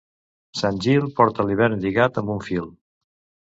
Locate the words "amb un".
2.25-2.43